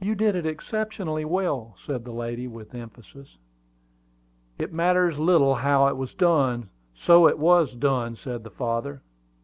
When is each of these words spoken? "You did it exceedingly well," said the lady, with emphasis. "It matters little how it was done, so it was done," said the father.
"You 0.00 0.16
did 0.16 0.34
it 0.34 0.44
exceedingly 0.44 1.24
well," 1.24 1.76
said 1.86 2.04
the 2.04 2.10
lady, 2.10 2.48
with 2.48 2.74
emphasis. 2.74 3.38
"It 4.58 4.72
matters 4.72 5.20
little 5.20 5.54
how 5.54 5.86
it 5.86 5.96
was 5.96 6.14
done, 6.14 6.68
so 6.96 7.28
it 7.28 7.38
was 7.38 7.72
done," 7.76 8.16
said 8.16 8.42
the 8.42 8.50
father. 8.50 9.02